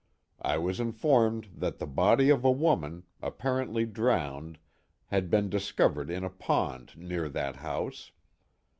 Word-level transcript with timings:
I 0.41 0.57
was 0.57 0.79
informed 0.79 1.49
that 1.53 1.77
the 1.77 1.85
body 1.85 2.31
of 2.31 2.43
a 2.43 2.49
woman, 2.49 3.03
apparently 3.21 3.85
drowned, 3.85 4.57
had 5.05 5.29
been 5.29 5.47
discovered 5.47 6.09
in 6.09 6.23
a 6.23 6.29
pond 6.31 6.97
near 6.97 7.29
that 7.29 7.57
house. 7.57 8.11